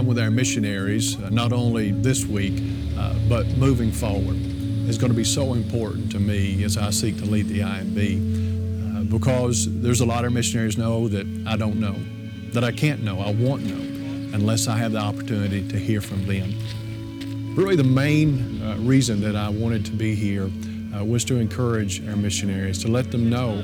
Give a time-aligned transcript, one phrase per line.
[0.00, 2.62] time with our missionaries, uh, not only this week,
[2.96, 4.36] uh, but moving forward,
[4.88, 8.00] is going to be so important to me as I seek to lead the IMB.
[8.96, 11.96] Uh, because there's a lot of missionaries know that I don't know,
[12.52, 16.26] that I can't know, I won't know, unless I have the opportunity to hear from
[16.26, 16.54] them.
[17.54, 20.48] Really, the main uh, reason that I wanted to be here
[20.96, 23.62] uh, was to encourage our missionaries, to let them know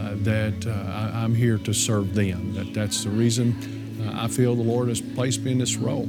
[0.00, 2.54] uh, that I, am here to serve them.
[2.54, 3.75] That that's the reason
[4.06, 6.08] uh, I feel the Lord has placed me in this role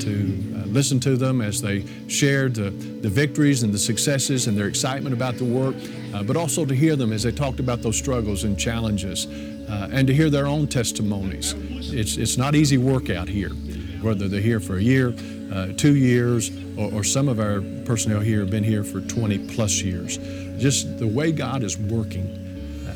[0.00, 4.56] to uh, listen to them as they shared the, the victories and the successes and
[4.56, 5.74] their excitement about the work,
[6.14, 9.26] uh, but also to hear them as they talked about those struggles and challenges
[9.90, 11.54] and to hear their own testimonies.
[11.92, 13.50] It's, it's not easy work out here,
[14.02, 15.12] whether they're here for a year,
[15.76, 19.82] two years, or, or some of our personnel here have been here for 20 plus
[19.82, 20.18] years.
[20.58, 22.44] Just the way God is working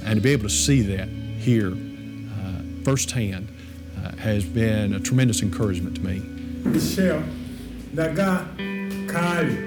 [0.08, 3.52] and to be able to see that here uh, firsthand uh,
[4.18, 6.20] has been a tremendous encouragement to me.
[6.64, 7.22] Michelle,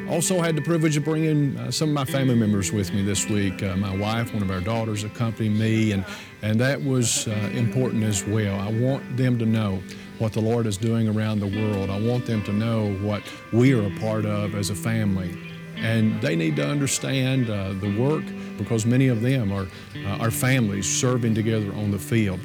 [0.09, 3.27] also had the privilege of bringing uh, some of my family members with me this
[3.27, 3.63] week.
[3.63, 6.05] Uh, my wife, one of our daughters accompanied me, and,
[6.41, 8.59] and that was uh, important as well.
[8.59, 9.81] I want them to know
[10.19, 11.89] what the Lord is doing around the world.
[11.89, 15.35] I want them to know what we are a part of as a family.
[15.77, 18.23] And they need to understand uh, the work
[18.57, 19.65] because many of them are,
[20.05, 22.39] uh, are families serving together on the field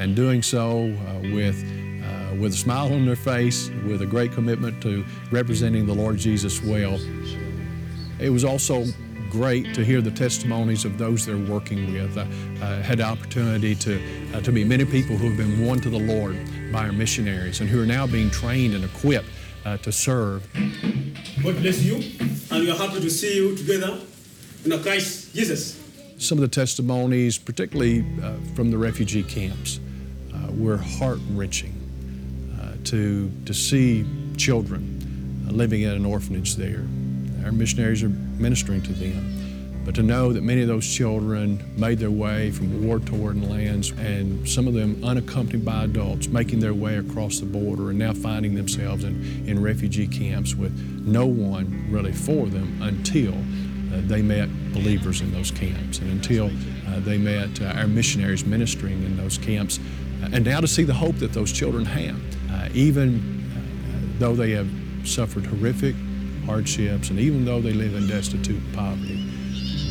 [0.00, 1.62] and doing so uh, with,
[2.02, 6.16] uh, with a smile on their face, with a great commitment to representing the Lord
[6.16, 6.98] Jesus well.
[8.18, 8.86] It was also
[9.28, 12.18] great to hear the testimonies of those they're working with.
[12.18, 12.24] I
[12.82, 14.00] had the opportunity to,
[14.34, 16.36] uh, to meet many people who have been won to the Lord
[16.72, 19.28] by our missionaries and who are now being trained and equipped
[19.64, 20.48] uh, to serve.
[21.44, 21.96] God bless you,
[22.50, 24.00] and we are happy to see you together
[24.64, 25.78] in Christ Jesus.
[26.18, 29.78] Some of the testimonies, particularly uh, from the refugee camps,
[30.56, 31.74] were heart wrenching
[32.60, 34.04] uh, to, to see
[34.36, 36.84] children uh, living at an orphanage there.
[37.44, 39.40] Our missionaries are ministering to them.
[39.84, 43.92] But to know that many of those children made their way from war torn lands
[43.92, 48.12] and some of them unaccompanied by adults making their way across the border and now
[48.12, 50.72] finding themselves in, in refugee camps with
[51.04, 53.32] no one really for them until
[53.92, 56.50] uh, they met believers in those camps and until
[56.88, 59.80] uh, they met uh, our missionaries ministering in those camps.
[60.32, 62.20] And now to see the hope that those children have,
[62.52, 63.18] uh, even
[63.52, 64.68] uh, though they have
[65.04, 65.94] suffered horrific
[66.44, 69.26] hardships and even though they live in destitute poverty,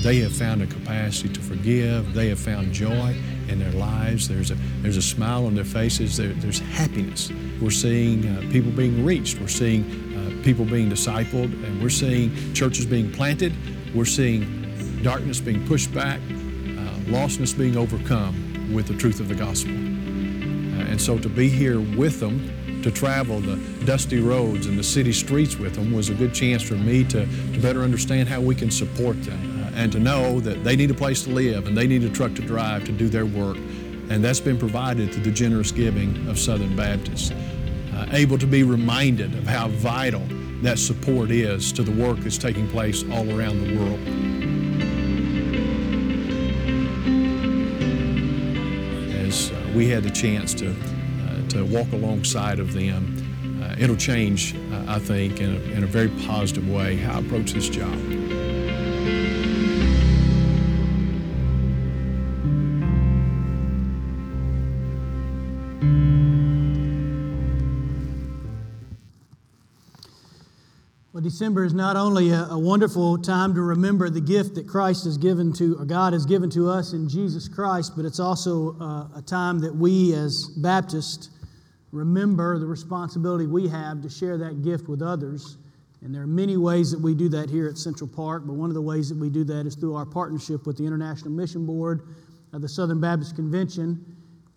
[0.03, 2.13] they have found a capacity to forgive.
[2.13, 3.15] They have found joy
[3.49, 4.29] in their lives.
[4.29, 6.15] There's a, there's a smile on their faces.
[6.15, 7.31] There, there's happiness.
[7.61, 9.39] We're seeing uh, people being reached.
[9.39, 9.83] We're seeing
[10.15, 11.51] uh, people being discipled.
[11.65, 13.53] And we're seeing churches being planted.
[13.93, 19.35] We're seeing darkness being pushed back, uh, lostness being overcome with the truth of the
[19.35, 19.73] gospel.
[20.89, 24.83] Uh, and so to be here with them, to travel the dusty roads and the
[24.83, 28.39] city streets with them was a good chance for me to, to better understand how
[28.39, 31.77] we can support them and to know that they need a place to live and
[31.77, 33.57] they need a truck to drive to do their work.
[34.09, 37.31] And that's been provided through the generous giving of Southern Baptists.
[37.31, 40.25] Uh, able to be reminded of how vital
[40.61, 44.28] that support is to the work that's taking place all around the world.
[49.75, 54.85] We had the chance to, uh, to walk alongside of them, uh, it'll change, uh,
[54.87, 58.18] I think, in a, in a very positive way how I approach this job.
[71.39, 75.17] December is not only a, a, wonderful time to remember the gift that Christ has
[75.17, 79.11] given to, or God has given to us in Jesus Christ, but it's also a,
[79.15, 81.29] a time that we as Baptists
[81.93, 85.55] remember the responsibility we have to share that gift with others.
[86.01, 88.69] And there are many ways that we do that here at Central Park, but one
[88.69, 91.65] of the ways that we do that is through our partnership with the International Mission
[91.65, 92.01] Board
[92.51, 94.05] of the Southern Baptist Convention.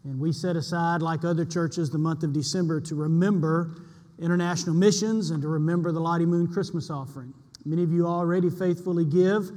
[0.03, 3.77] And we set aside, like other churches, the month of December to remember
[4.23, 7.35] international missions and to remember the Lottie Moon Christmas offering.
[7.65, 9.51] Many of you already faithfully give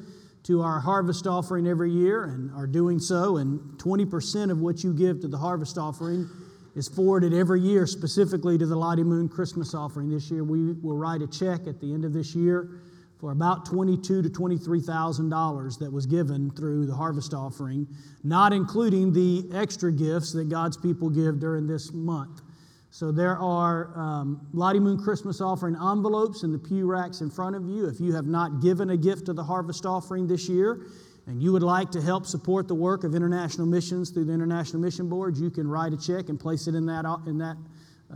[0.43, 4.93] to our harvest offering every year and are doing so, and 20% of what you
[4.93, 6.29] give to the harvest offering
[6.75, 10.09] is forwarded every year specifically to the Lottie Moon Christmas offering.
[10.09, 12.81] This year we will write a check at the end of this year
[13.19, 17.87] for about twenty-two to twenty-three thousand dollars that was given through the harvest offering,
[18.23, 22.41] not including the extra gifts that God's people give during this month.
[22.95, 27.53] So there are um, Lottie Moon Christmas offering envelopes in the pew racks in front
[27.53, 27.89] of you.
[27.89, 30.79] If you have not given a gift to the harvest offering this year
[31.27, 34.81] and you would like to help support the work of international missions through the International
[34.81, 37.57] Mission Board, you can write a check and place it in that, in that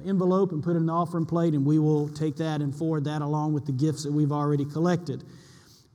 [0.05, 3.03] envelope and put it in the offering plate, and we will take that and forward
[3.03, 5.25] that along with the gifts that we've already collected.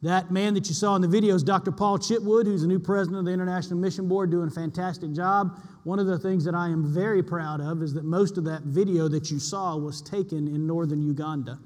[0.05, 1.73] That man that you saw in the video is Dr.
[1.73, 5.59] Paul Chitwood, who's the new president of the International Mission Board, doing a fantastic job.
[5.85, 8.65] One of the things that I am very proud of is that most of that
[8.65, 11.59] video that you saw was taken in northern Uganda.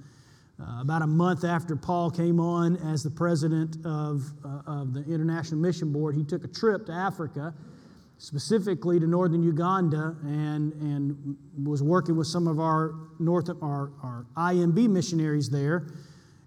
[0.61, 5.03] Uh, about a month after Paul came on as the president of, uh, of the
[5.13, 7.53] International Mission Board, he took a trip to Africa,
[8.19, 11.37] specifically to northern Uganda, and, and
[11.67, 15.89] was working with some of our, North, our, our IMB missionaries there.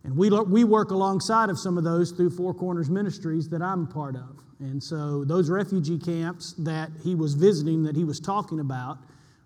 [0.04, 3.88] And we, we work alongside of some of those through Four Corners Ministries that I'm
[3.88, 4.42] part of.
[4.60, 8.98] And so those refugee camps that he was visiting, that he was talking about,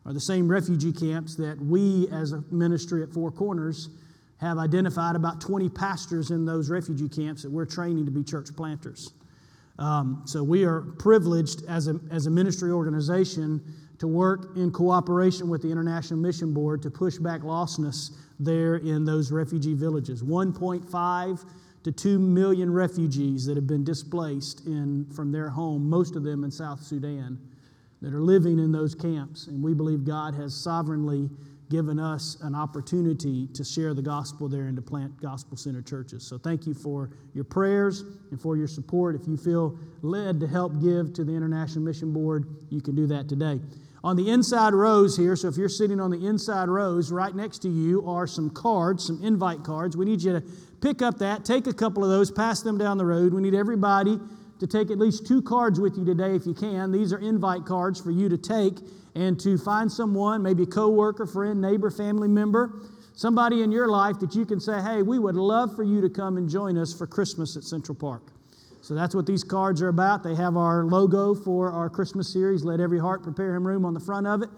[0.06, 3.90] are the same refugee camps that we as a ministry at Four Corners
[4.38, 8.50] have identified about 20 pastors in those refugee camps that we're training to be church
[8.56, 9.14] planters.
[9.80, 13.62] Um, so we are privileged as a, as a ministry organization
[14.00, 19.06] to work in cooperation with the International Mission Board to push back lostness there in
[19.06, 20.24] those refugee villages.
[20.24, 21.46] 1.5
[21.84, 26.44] to 2 million refugees that have been displaced in, from their home, most of them
[26.44, 27.40] in South Sudan,
[28.02, 29.48] that are living in those camps.
[29.48, 31.30] And we believe God has sovereignly
[31.70, 36.24] given us an opportunity to share the gospel there and to plant gospel centered churches.
[36.24, 39.16] So thank you for your prayers and for your support.
[39.16, 43.08] If you feel led to help give to the International Mission Board, you can do
[43.08, 43.60] that today.
[44.06, 47.64] On the inside rows here, so if you're sitting on the inside rows, right next
[47.64, 49.98] to you are some cards, some invite cards.
[49.98, 50.44] We need you to
[50.80, 53.34] pick up that, take a couple of those, pass them down the road.
[53.34, 54.20] We need everybody
[54.60, 56.92] to take at least two cards with you today if you can.
[56.92, 58.78] These are invite cards for you to take
[59.16, 62.84] and to find someone, maybe a coworker, friend, neighbor, family member,
[63.16, 66.12] somebody in your life that you can say, hey, we would love for you to
[66.12, 68.35] come and join us for Christmas at Central Park.
[68.86, 70.22] So that's what these cards are about.
[70.22, 73.96] They have our logo for our Christmas series, Let Every Heart Prepare Him Room, on
[73.96, 74.50] the front of it.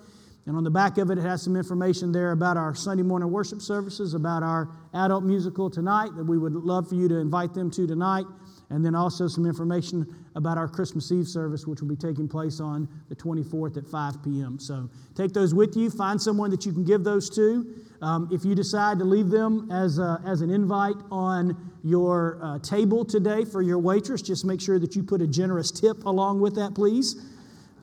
[0.45, 3.31] And on the back of it, it has some information there about our Sunday morning
[3.31, 7.53] worship services, about our adult musical tonight that we would love for you to invite
[7.53, 8.25] them to tonight
[8.69, 10.05] and then also some information
[10.35, 14.23] about our Christmas Eve service, which will be taking place on the 24th at 5
[14.23, 14.59] p.m.
[14.59, 15.89] So take those with you.
[15.89, 17.65] Find someone that you can give those to.
[18.01, 22.59] Um, if you decide to leave them as, a, as an invite on your uh,
[22.59, 26.41] table today for your waitress, just make sure that you put a generous tip along
[26.41, 27.15] with that, please.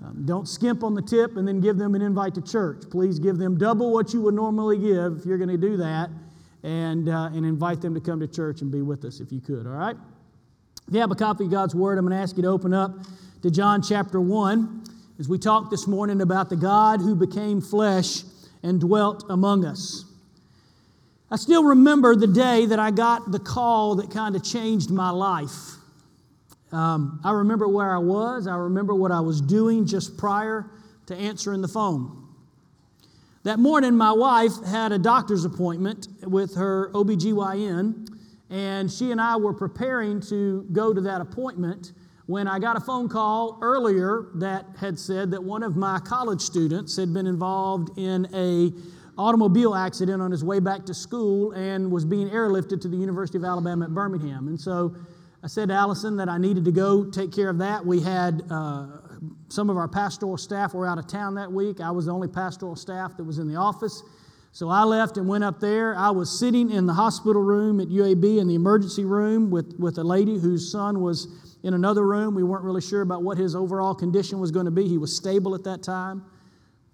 [0.04, 2.82] Um, don't skimp on the tip and then give them an invite to church.
[2.90, 6.10] Please give them double what you would normally give if you're going to do that
[6.62, 9.40] and, uh, and invite them to come to church and be with us if you
[9.40, 9.96] could, all right?
[10.86, 12.74] If you have a copy of God's Word, I'm going to ask you to open
[12.74, 12.92] up
[13.42, 14.84] to John chapter 1
[15.18, 18.22] as we talk this morning about the God who became flesh
[18.62, 20.04] and dwelt among us.
[21.30, 25.08] I still remember the day that I got the call that kind of changed my
[25.08, 25.76] life.
[26.70, 30.66] Um, I remember where I was, I remember what I was doing just prior
[31.06, 32.28] to answering the phone.
[33.44, 38.13] That morning, my wife had a doctor's appointment with her OBGYN
[38.54, 41.92] and she and I were preparing to go to that appointment
[42.26, 46.40] when I got a phone call earlier that had said that one of my college
[46.40, 48.72] students had been involved in a
[49.18, 53.38] automobile accident on his way back to school and was being airlifted to the University
[53.38, 54.46] of Alabama at Birmingham.
[54.46, 54.94] And so
[55.42, 57.84] I said to Allison that I needed to go take care of that.
[57.84, 58.86] We had uh,
[59.48, 61.80] some of our pastoral staff were out of town that week.
[61.80, 64.04] I was the only pastoral staff that was in the office.
[64.54, 65.96] So I left and went up there.
[65.96, 69.98] I was sitting in the hospital room at UAB in the emergency room with, with
[69.98, 71.26] a lady whose son was
[71.64, 72.36] in another room.
[72.36, 74.86] We weren't really sure about what his overall condition was going to be.
[74.86, 76.24] He was stable at that time.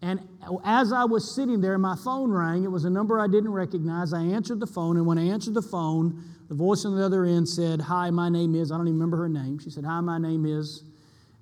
[0.00, 0.26] And
[0.64, 2.64] as I was sitting there, my phone rang.
[2.64, 4.14] It was a number I didn't recognize.
[4.14, 7.26] I answered the phone, and when I answered the phone, the voice on the other
[7.26, 9.58] end said, Hi, my name is, I don't even remember her name.
[9.58, 10.82] She said, Hi, my name is,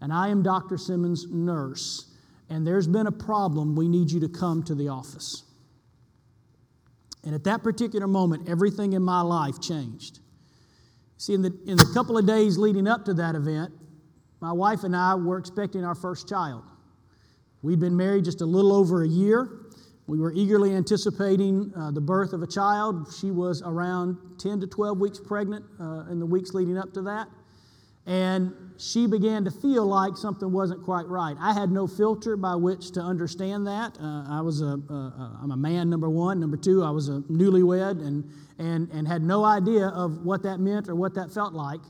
[0.00, 0.78] and I am Dr.
[0.78, 2.06] Simmons' nurse,
[2.50, 3.76] and there's been a problem.
[3.76, 5.44] We need you to come to the office.
[7.24, 10.20] And at that particular moment, everything in my life changed.
[11.16, 13.72] See, in the, in the couple of days leading up to that event,
[14.40, 16.62] my wife and I were expecting our first child.
[17.62, 19.50] We'd been married just a little over a year.
[20.06, 23.12] We were eagerly anticipating uh, the birth of a child.
[23.20, 27.02] She was around 10 to 12 weeks pregnant uh, in the weeks leading up to
[27.02, 27.28] that.
[28.06, 31.36] And she began to feel like something wasn't quite right.
[31.40, 33.98] I had no filter by which to understand that.
[34.00, 36.38] Uh, I was a, a, I'm a man, number one.
[36.38, 40.60] Number two, I was a newlywed and, and, and had no idea of what that
[40.60, 41.80] meant or what that felt like.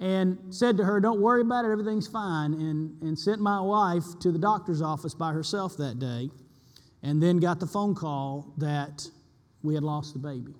[0.00, 2.52] And said to her, Don't worry about it, everything's fine.
[2.54, 6.30] And, and sent my wife to the doctor's office by herself that day.
[7.04, 9.08] And then got the phone call that
[9.62, 10.54] we had lost the baby.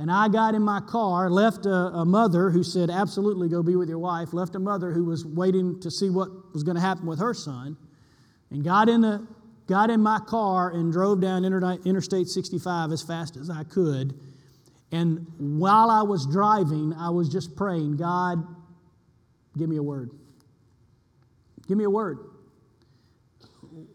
[0.00, 3.76] And I got in my car, left a, a, mother who said, Absolutely go be
[3.76, 6.80] with your wife, left a mother who was waiting to see what was going to
[6.80, 7.76] happen with her son,
[8.50, 9.26] and got in the
[9.66, 14.18] got in my car and drove down Interstate 65 as fast as I could.
[14.90, 18.42] And while I was driving, I was just praying, God,
[19.58, 20.12] give me a word.
[21.68, 22.20] Give me a word.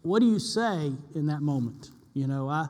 [0.02, 1.90] What do you say in that moment?
[2.14, 2.68] You know, I,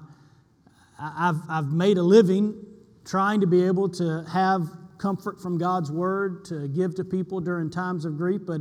[0.99, 2.66] I've, I've made a living
[3.07, 7.71] trying to be able to have comfort from God's word to give to people during
[7.71, 8.61] times of grief, but,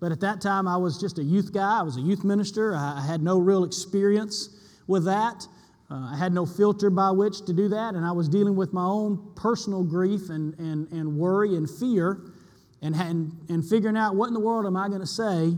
[0.00, 1.80] but at that time I was just a youth guy.
[1.80, 2.74] I was a youth minister.
[2.74, 4.48] I, I had no real experience
[4.86, 5.46] with that.
[5.90, 8.72] Uh, I had no filter by which to do that, and I was dealing with
[8.72, 12.32] my own personal grief and, and, and worry and fear
[12.80, 15.54] and, and, and figuring out what in the world am I going to say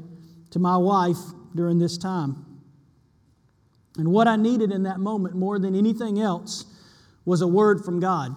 [0.50, 1.19] to my wife
[1.55, 2.45] during this time.
[3.97, 6.64] And what I needed in that moment more than anything else
[7.25, 8.37] was a word from God.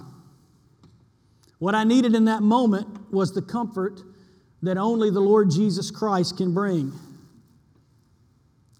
[1.59, 4.01] What I needed in that moment was the comfort
[4.61, 6.91] that only the Lord Jesus Christ can bring.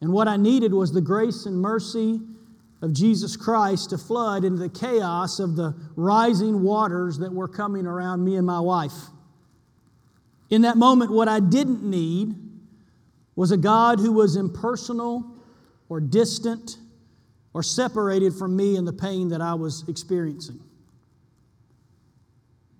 [0.01, 2.19] And what I needed was the grace and mercy
[2.81, 7.87] of Jesus Christ to flood into the chaos of the rising waters that were coming
[7.87, 8.93] around me and my wife.
[10.49, 12.35] In that moment, what I didn't need
[13.35, 15.25] was a God who was impersonal
[15.89, 16.77] or distant
[17.57, 20.59] or separated from me in the pain that I was experiencing.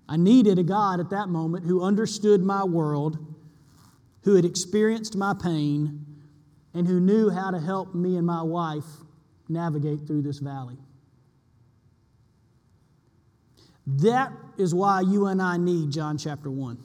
[0.08, 3.18] I needed a God at that moment who understood my world,
[4.22, 6.06] who had experienced my pain,
[6.76, 8.86] and who knew how to help me and my wife
[9.50, 10.78] navigate through this valley.
[13.88, 16.78] That is why you and I need John chapter 1.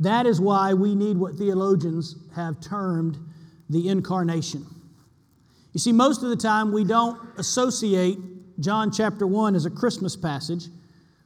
[0.00, 3.16] That is why we need what theologians have termed
[3.68, 4.66] the incarnation.
[5.72, 8.18] You see, most of the time we don't associate
[8.60, 10.64] John chapter 1 as a Christmas passage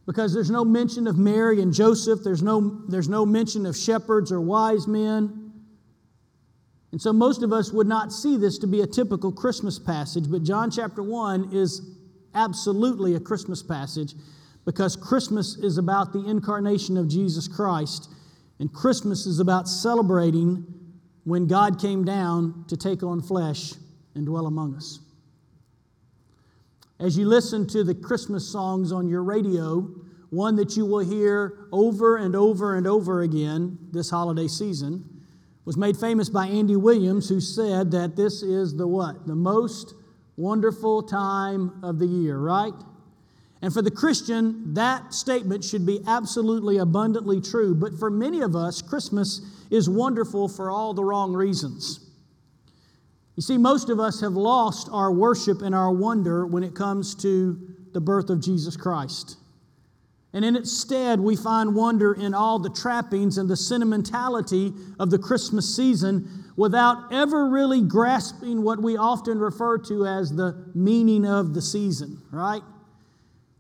[0.07, 4.33] because there's no mention of Mary and Joseph, there's no, there's no mention of shepherds
[4.33, 5.53] or wise men.
[6.91, 10.31] And so most of us would not see this to be a typical Christmas passage,
[10.31, 11.81] but John chapter 1 is
[12.35, 14.15] absolutely a Christmas passage
[14.65, 18.11] because Christmas is about the incarnation of Jesus Christ.
[18.59, 20.65] And Christmas is about celebrating
[21.25, 23.75] when God came down to take on flesh
[24.15, 25.01] and dwell among us.
[26.99, 29.81] As you listen to the Christmas songs on your radio,
[30.31, 35.05] one that you will hear over and over and over again this holiday season
[35.65, 39.27] was made famous by Andy Williams, who said that this is the what?
[39.27, 39.95] The most
[40.37, 42.73] wonderful time of the year, right?
[43.61, 47.75] And for the Christian, that statement should be absolutely abundantly true.
[47.75, 49.41] But for many of us, Christmas
[49.73, 52.11] is wonderful for all the wrong reasons.
[53.37, 57.15] You see, most of us have lost our worship and our wonder when it comes
[57.17, 57.59] to
[57.93, 59.39] the birth of Jesus Christ.
[60.35, 65.11] And in its stead, we find wonder in all the trappings and the sentimentality of
[65.11, 71.27] the Christmas season without ever really grasping what we often refer to as the meaning
[71.27, 72.63] of the season, right?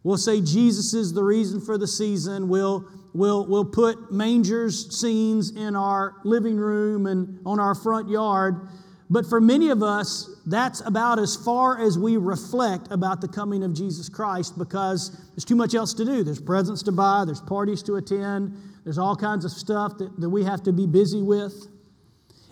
[0.02, 2.48] We'll say Jesus is the reason for the season.
[2.48, 8.68] We'll, we'll, we'll put mangers scenes in our living room and on our front yard.
[9.10, 13.62] But for many of us, that's about as far as we reflect about the coming
[13.62, 16.24] of Jesus Christ because there's too much else to do.
[16.24, 20.30] There's presents to buy, there's parties to attend, there's all kinds of stuff that, that
[20.30, 21.68] we have to be busy with.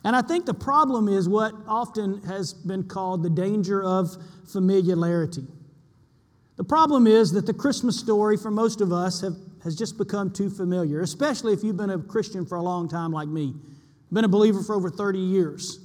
[0.05, 4.17] And I think the problem is what often has been called the danger of
[4.51, 5.47] familiarity.
[6.57, 10.31] The problem is that the Christmas story for most of us have, has just become
[10.31, 13.55] too familiar, especially if you've been a Christian for a long time like me,
[14.13, 15.79] been a believer for over 30 years.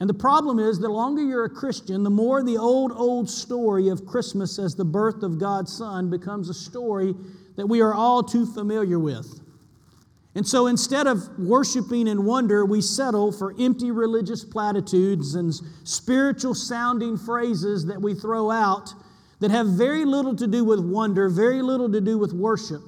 [0.00, 3.88] And the problem is, the longer you're a Christian, the more the old, old story
[3.88, 7.14] of Christmas as the birth of God's Son becomes a story
[7.56, 9.40] that we are all too familiar with.
[10.34, 15.52] And so instead of worshiping in wonder, we settle for empty religious platitudes and
[15.84, 18.94] spiritual sounding phrases that we throw out
[19.42, 22.80] that have very little to do with wonder, very little to do with worship,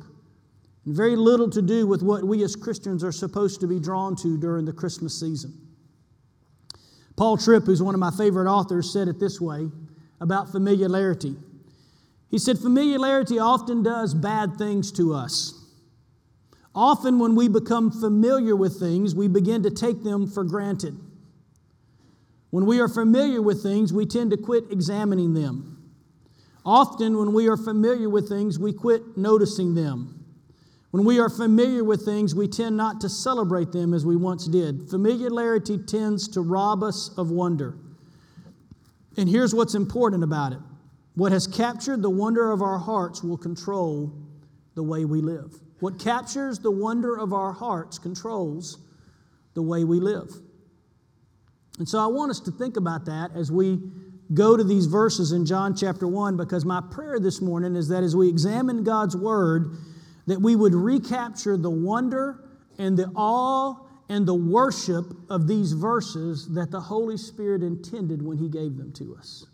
[0.85, 4.15] and very little to do with what we as Christians are supposed to be drawn
[4.19, 5.53] to during the Christmas season.
[7.17, 9.69] Paul Tripp, who's one of my favorite authors, said it this way
[10.21, 11.35] about familiarity.
[12.31, 15.61] He said, Familiarity often does bad things to us.
[16.73, 20.97] Often, when we become familiar with things, we begin to take them for granted.
[22.51, 25.74] When we are familiar with things, we tend to quit examining them.
[26.65, 30.25] Often, when we are familiar with things, we quit noticing them.
[30.91, 34.47] When we are familiar with things, we tend not to celebrate them as we once
[34.47, 34.89] did.
[34.89, 37.77] Familiarity tends to rob us of wonder.
[39.17, 40.61] And here's what's important about it
[41.15, 44.13] what has captured the wonder of our hearts will control
[44.75, 45.55] the way we live.
[45.81, 48.79] What captures the wonder of our hearts controls
[49.55, 50.31] the way we live.
[51.79, 53.81] And so I want us to think about that as we
[54.33, 58.03] go to these verses in John chapter 1 because my prayer this morning is that
[58.03, 59.77] as we examine God's word
[60.27, 62.43] that we would recapture the wonder
[62.79, 63.77] and the awe
[64.09, 68.93] and the worship of these verses that the Holy Spirit intended when he gave them
[68.95, 69.47] to us.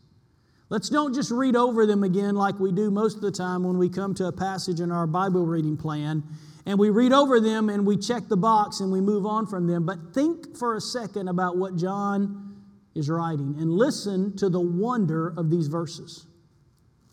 [0.68, 3.78] Let's don't just read over them again like we do most of the time when
[3.78, 6.22] we come to a passage in our Bible reading plan
[6.66, 9.66] and we read over them and we check the box and we move on from
[9.66, 9.84] them.
[9.84, 12.49] But think for a second about what John
[12.94, 16.26] is writing and listen to the wonder of these verses.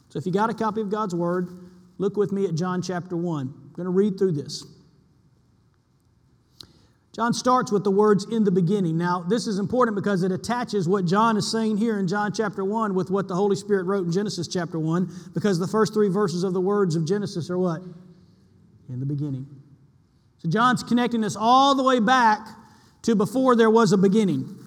[0.10, 1.50] So if you got a copy of God's Word,
[1.98, 3.48] look with me at John chapter 1.
[3.48, 4.66] I'm going to read through this.
[7.18, 8.96] John starts with the words in the beginning.
[8.96, 12.64] Now, this is important because it attaches what John is saying here in John chapter
[12.64, 16.10] 1 with what the Holy Spirit wrote in Genesis chapter 1, because the first three
[16.10, 17.82] verses of the words of Genesis are what?
[18.90, 19.48] In the beginning.
[20.38, 22.48] So John's connecting us all the way back
[23.02, 24.67] to before there was a beginning.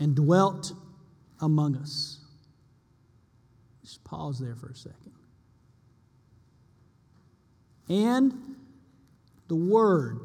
[0.00, 0.72] and dwelt
[1.40, 2.18] among us.
[3.82, 5.12] Just pause there for a second.
[7.88, 8.56] And
[9.48, 10.20] the Word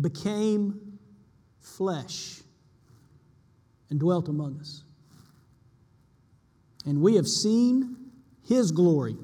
[0.00, 0.98] became
[1.60, 2.40] flesh
[3.90, 4.82] and dwelt among us.
[6.84, 7.96] And we have seen
[8.46, 9.16] his glory.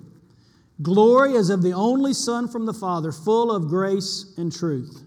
[0.80, 5.04] Glory as of the only Son from the Father, full of grace and truth.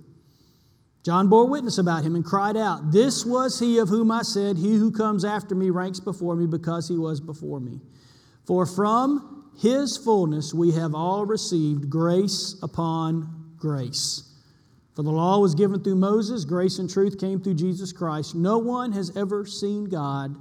[1.05, 4.57] John bore witness about him and cried out, This was he of whom I said,
[4.57, 7.79] He who comes after me ranks before me because he was before me.
[8.47, 14.23] For from his fullness we have all received grace upon grace.
[14.95, 18.33] For the law was given through Moses, grace and truth came through Jesus Christ.
[18.33, 20.35] No one has ever seen God,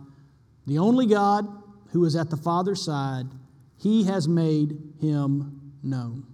[0.66, 1.46] the only God
[1.90, 3.26] who is at the Father's side.
[3.76, 6.24] He has made him known.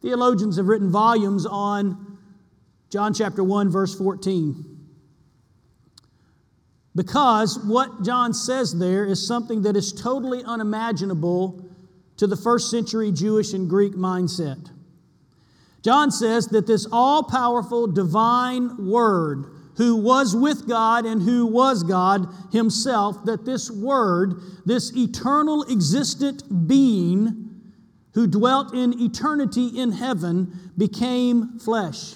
[0.00, 2.13] Theologians have written volumes on
[2.94, 4.64] John chapter 1, verse 14.
[6.94, 11.68] Because what John says there is something that is totally unimaginable
[12.18, 14.70] to the first century Jewish and Greek mindset.
[15.82, 21.82] John says that this all powerful divine word, who was with God and who was
[21.82, 27.60] God himself, that this word, this eternal existent being
[28.12, 32.14] who dwelt in eternity in heaven, became flesh.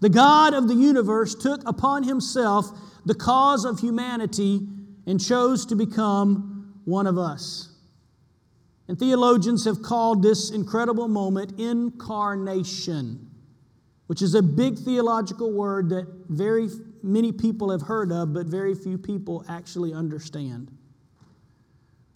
[0.00, 2.66] The God of the universe took upon himself
[3.04, 4.60] the cause of humanity
[5.06, 7.68] and chose to become one of us.
[8.88, 13.30] And theologians have called this incredible moment incarnation,
[14.06, 16.68] which is a big theological word that very
[17.02, 20.70] many people have heard of, but very few people actually understand.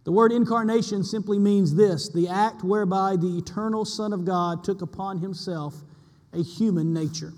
[0.04, 4.82] The word incarnation simply means this the act whereby the eternal Son of God took
[4.82, 5.74] upon himself
[6.32, 7.32] a human nature.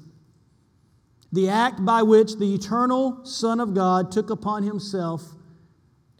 [1.32, 5.24] The act by which the eternal Son of God took upon himself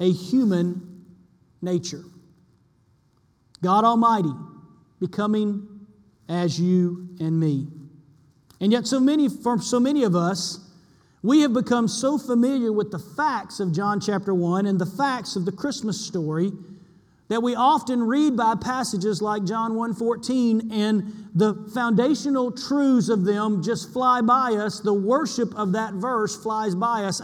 [0.01, 1.05] a human
[1.61, 2.03] nature.
[3.63, 4.33] God Almighty
[4.99, 5.87] becoming
[6.29, 7.69] as you and me.
[8.61, 10.61] And yet, so many, for so many of us,
[11.23, 15.37] we have become so familiar with the facts of John chapter 1 and the facts
[15.37, 16.53] of the Christmas story
[17.33, 23.63] that we often read by passages like John 1:14 and the foundational truths of them
[23.63, 24.81] just fly by us.
[24.81, 27.23] The worship of that verse flies by us.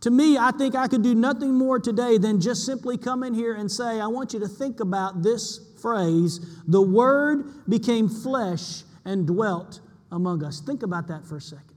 [0.00, 3.32] To me, I think I could do nothing more today than just simply come in
[3.32, 6.38] here and say, I want you to think about this phrase
[6.68, 9.80] the Word became flesh and dwelt
[10.12, 10.60] among us.
[10.60, 11.75] Think about that for a second.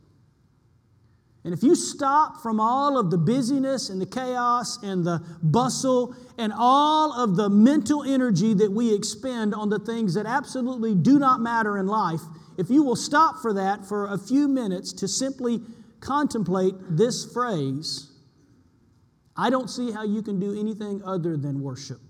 [1.44, 6.14] And if you stop from all of the busyness and the chaos and the bustle
[6.38, 11.18] and all of the mental energy that we expend on the things that absolutely do
[11.18, 12.22] not matter in life,
[12.58, 15.62] if you will stop for that for a few minutes to simply
[16.02, 18.12] contemplate this phrase,
[19.38, 22.02] I don't see how you can do anything other than worship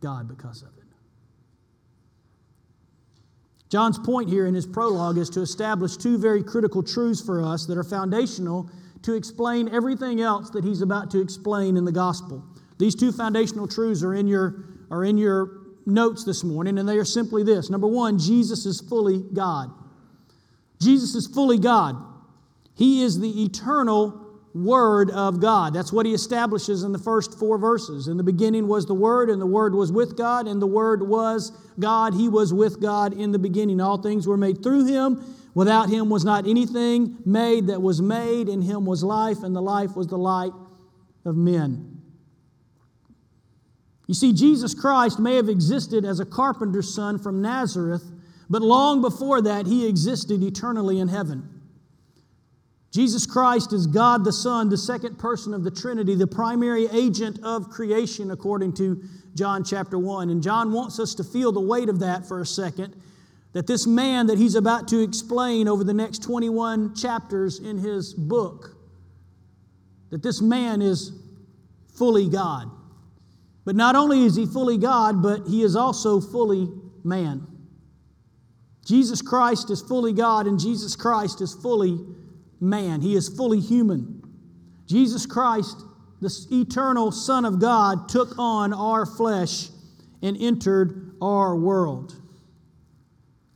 [0.00, 0.77] God because of it.
[3.68, 7.66] John's point here in his prologue is to establish two very critical truths for us
[7.66, 8.70] that are foundational
[9.02, 12.42] to explain everything else that he's about to explain in the gospel.
[12.78, 16.96] These two foundational truths are in your, are in your notes this morning, and they
[16.96, 17.70] are simply this.
[17.70, 19.70] Number one, Jesus is fully God.
[20.80, 21.96] Jesus is fully God.
[22.74, 24.27] He is the eternal
[24.64, 25.72] Word of God.
[25.74, 28.08] That's what he establishes in the first four verses.
[28.08, 31.06] In the beginning was the Word, and the Word was with God, and the Word
[31.06, 32.14] was God.
[32.14, 33.80] He was with God in the beginning.
[33.80, 35.34] All things were made through him.
[35.54, 38.48] Without him was not anything made that was made.
[38.48, 40.52] In him was life, and the life was the light
[41.24, 42.00] of men.
[44.06, 48.04] You see, Jesus Christ may have existed as a carpenter's son from Nazareth,
[48.48, 51.57] but long before that, he existed eternally in heaven.
[52.90, 57.38] Jesus Christ is God the Son, the second person of the Trinity, the primary agent
[57.42, 59.02] of creation, according to
[59.34, 60.30] John chapter 1.
[60.30, 62.96] And John wants us to feel the weight of that for a second.
[63.52, 68.14] That this man that he's about to explain over the next 21 chapters in his
[68.14, 68.76] book,
[70.10, 71.12] that this man is
[71.94, 72.70] fully God.
[73.64, 76.70] But not only is he fully God, but he is also fully
[77.04, 77.46] man.
[78.84, 81.98] Jesus Christ is fully God, and Jesus Christ is fully
[82.60, 83.00] man.
[83.00, 84.22] He is fully human.
[84.86, 85.82] Jesus Christ,
[86.20, 89.68] the eternal Son of God, took on our flesh
[90.22, 92.14] and entered our world.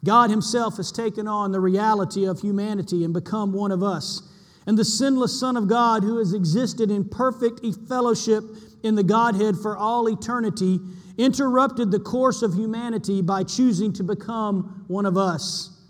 [0.04, 4.28] God Himself has taken on the reality of humanity and become one of us.
[4.66, 8.44] And the sinless Son of God, who has existed in perfect fellowship
[8.82, 10.78] in the Godhead for all eternity,
[11.18, 15.81] interrupted the course of humanity by choosing to become one of us.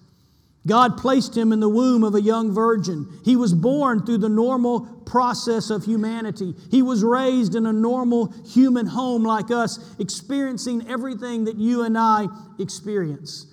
[0.66, 3.09] God placed him in the womb of a young virgin.
[3.25, 6.55] He was born through the normal process of humanity.
[6.70, 11.98] He was raised in a normal human home like us, experiencing everything that you and
[11.98, 12.27] I
[12.61, 13.46] experience.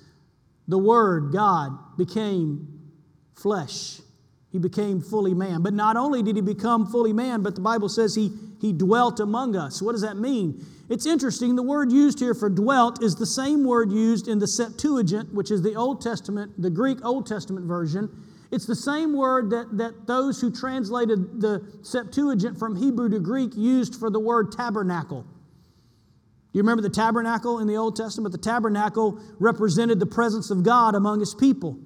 [0.67, 2.91] The Word, God, became
[3.34, 4.02] flesh.
[4.52, 5.63] He became fully man.
[5.63, 9.19] But not only did he become fully man, but the Bible says he, he dwelt
[9.19, 9.82] among us.
[9.82, 10.63] What does that mean?
[10.89, 14.47] It's interesting, the word used here for dwelt is the same word used in the
[14.47, 18.10] Septuagint, which is the Old Testament, the Greek Old Testament version.
[18.52, 23.56] It's the same word that, that those who translated the Septuagint from Hebrew to Greek
[23.56, 25.21] used for the word tabernacle.
[25.21, 28.32] Do you remember the tabernacle in the Old Testament?
[28.32, 31.78] The tabernacle represented the presence of God among his people.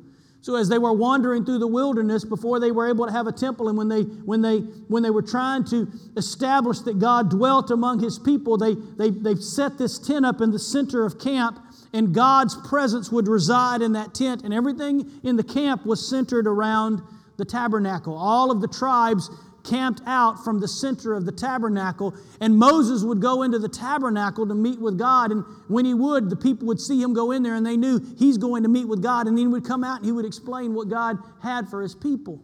[0.43, 3.31] So as they were wandering through the wilderness before they were able to have a
[3.31, 4.57] temple, and when they when they
[4.89, 9.35] when they were trying to establish that God dwelt among his people, they they they
[9.35, 11.59] set this tent up in the center of camp,
[11.93, 16.45] and God's presence would reside in that tent, and everything in the camp was centered
[16.45, 17.01] around
[17.37, 18.13] the tabernacle.
[18.13, 19.29] All of the tribes
[19.63, 22.13] camped out from the center of the tabernacle.
[22.41, 25.31] And Moses would go into the tabernacle to meet with God.
[25.31, 28.01] And when he would, the people would see him go in there and they knew
[28.17, 29.27] he's going to meet with God.
[29.27, 31.95] And then he would come out and he would explain what God had for his
[31.95, 32.41] people.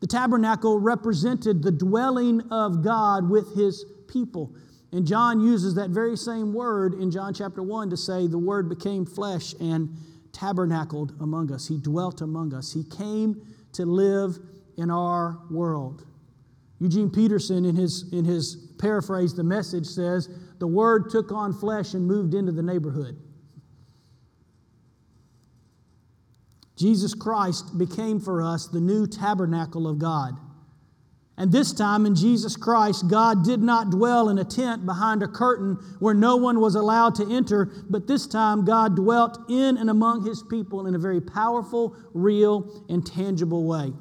[0.00, 4.54] The tabernacle represented the dwelling of God with his people.
[4.92, 8.68] And John uses that very same word in John chapter 1 to say the word
[8.68, 9.96] became flesh and
[10.32, 11.68] tabernacled among us.
[11.68, 12.72] He dwelt among us.
[12.72, 13.40] He came
[13.74, 14.38] to live
[14.76, 16.06] in our world.
[16.80, 21.92] Eugene Peterson, in his, in his paraphrase, the message says, The Word took on flesh
[21.92, 23.18] and moved into the neighborhood.
[26.76, 30.34] Jesus Christ became for us the new tabernacle of God.
[31.36, 35.28] And this time in Jesus Christ, God did not dwell in a tent behind a
[35.28, 39.90] curtain where no one was allowed to enter, but this time God dwelt in and
[39.90, 43.92] among his people in a very powerful, real, and tangible way.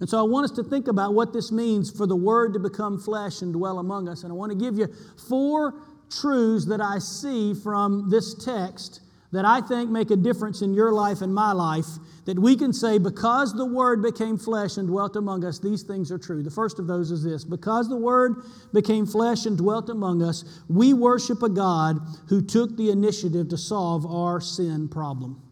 [0.00, 2.58] And so I want us to think about what this means for the Word to
[2.58, 4.22] become flesh and dwell among us.
[4.22, 4.88] And I want to give you
[5.28, 5.74] four
[6.10, 9.00] truths that I see from this text
[9.32, 11.86] that I think make a difference in your life and my life.
[12.24, 16.10] That we can say, because the Word became flesh and dwelt among us, these things
[16.10, 16.42] are true.
[16.42, 20.62] The first of those is this because the Word became flesh and dwelt among us,
[20.68, 25.42] we worship a God who took the initiative to solve our sin problem.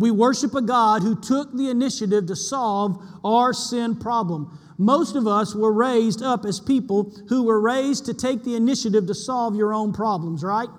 [0.00, 4.58] We worship a God who took the initiative to solve our sin problem.
[4.78, 9.06] Most of us were raised up as people who were raised to take the initiative
[9.08, 10.70] to solve your own problems, right?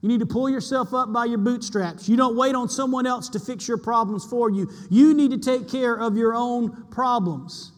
[0.00, 2.08] You need to pull yourself up by your bootstraps.
[2.08, 4.70] You don't wait on someone else to fix your problems for you.
[4.88, 7.72] You need to take care of your own problems.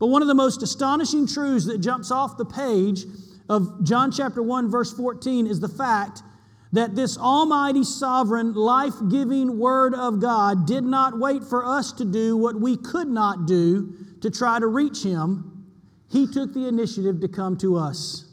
[0.00, 3.04] But one of the most astonishing truths that jumps off the page
[3.48, 6.24] of John chapter 1, verse 14 is the fact
[6.72, 12.04] that this almighty, sovereign, life giving Word of God did not wait for us to
[12.04, 15.66] do what we could not do to try to reach Him.
[16.10, 18.26] He took the initiative to come to us.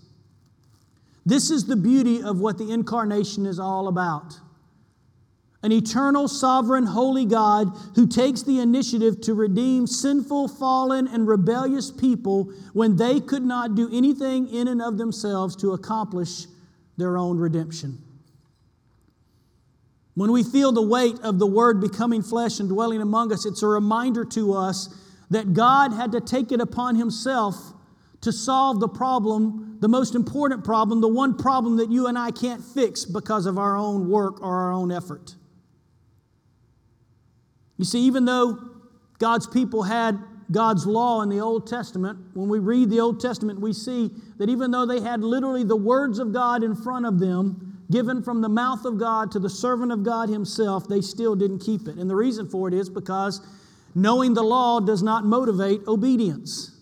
[1.25, 4.39] This is the beauty of what the incarnation is all about.
[5.63, 11.91] An eternal, sovereign, holy God who takes the initiative to redeem sinful, fallen, and rebellious
[11.91, 16.45] people when they could not do anything in and of themselves to accomplish
[16.95, 17.97] their own redemption.
[20.17, 23.61] When we feel the weight of the Word becoming flesh and dwelling among us, it's
[23.61, 24.89] a reminder to us
[25.29, 27.55] that God had to take it upon Himself
[28.21, 32.31] to solve the problem, the most important problem, the one problem that you and I
[32.31, 35.35] can't fix because of our own work or our own effort.
[37.77, 38.57] You see, even though
[39.19, 40.17] God's people had
[40.49, 44.49] God's law in the Old Testament, when we read the Old Testament, we see that
[44.49, 48.41] even though they had literally the words of God in front of them, given from
[48.41, 51.97] the mouth of God to the servant of God himself, they still didn't keep it.
[51.97, 53.41] And the reason for it is because
[53.95, 56.73] knowing the law does not motivate obedience.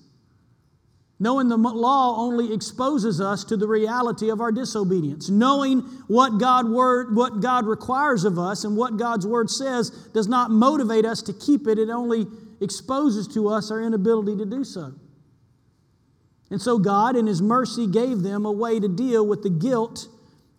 [1.17, 5.29] Knowing the law only exposes us to the reality of our disobedience.
[5.29, 10.27] Knowing what God word what God requires of us and what God's word says does
[10.27, 11.79] not motivate us to keep it.
[11.79, 12.25] It only
[12.59, 14.93] exposes to us our inability to do so.
[16.51, 20.07] And so God in his mercy gave them a way to deal with the guilt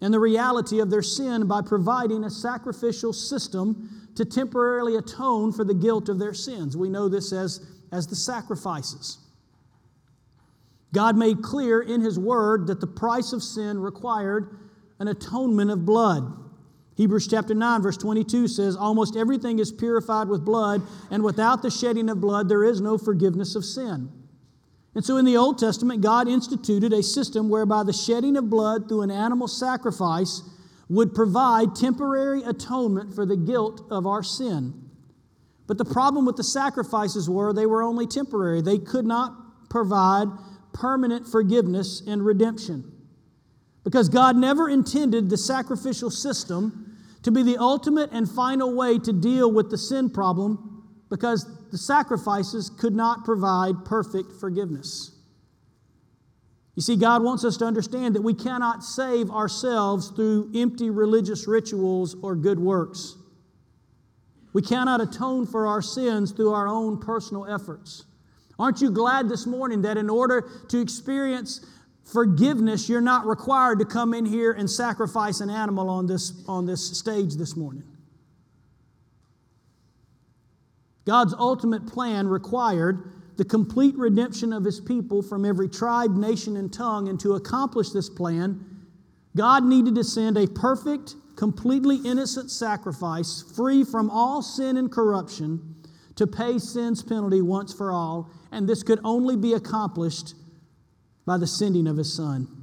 [0.01, 5.65] and the reality of their sin by providing a sacrificial system to temporarily atone for
[5.65, 6.77] the guilt of their sins.
[6.77, 7.61] We know this as,
[7.93, 9.19] as the sacrifices.
[10.93, 14.59] God made clear in His Word that the price of sin required
[14.99, 16.33] an atonement of blood.
[16.97, 21.71] Hebrews chapter 9, verse 22 says, Almost everything is purified with blood, and without the
[21.71, 24.11] shedding of blood, there is no forgiveness of sin.
[24.97, 28.89] And so in the Old Testament, God instituted a system whereby the shedding of blood
[28.89, 30.41] through an animal sacrifice
[30.89, 34.73] would provide temporary atonement for the guilt of our sin.
[35.67, 38.63] But the problem with the sacrifices were they were only temporary.
[38.63, 40.29] They could not provide
[40.73, 42.91] permanent forgiveness and redemption.
[43.85, 49.13] Because God never intended the sacrificial system to be the ultimate and final way to
[49.13, 55.13] deal with the sin problem because the sacrifices could not provide perfect forgiveness.
[56.75, 61.49] You see, God wants us to understand that we cannot save ourselves through empty religious
[61.49, 63.17] rituals or good works.
[64.53, 68.05] We cannot atone for our sins through our own personal efforts.
[68.59, 71.65] Aren't you glad this morning that in order to experience
[72.05, 76.67] forgiveness, you're not required to come in here and sacrifice an animal on this, on
[76.67, 77.85] this stage this morning?
[81.07, 86.73] God's ultimate plan required the complete redemption of his people from every tribe, nation, and
[86.73, 87.09] tongue.
[87.09, 88.65] And to accomplish this plan,
[89.37, 95.77] God needed to send a perfect, completely innocent sacrifice, free from all sin and corruption,
[96.17, 98.31] to pay sin's penalty once for all.
[98.51, 100.35] And this could only be accomplished
[101.27, 102.56] by the sending of his Son.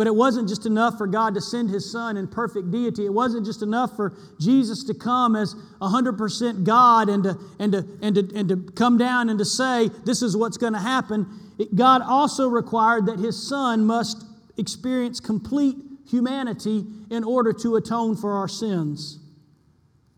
[0.00, 3.04] But it wasn't just enough for God to send his son in perfect deity.
[3.04, 7.86] It wasn't just enough for Jesus to come as 100% God and to, and, to,
[8.00, 11.26] and, to, and to come down and to say, this is what's going to happen.
[11.58, 14.24] It, God also required that his son must
[14.56, 15.76] experience complete
[16.08, 19.18] humanity in order to atone for our sins.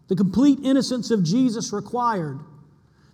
[0.06, 2.38] The complete innocence of Jesus required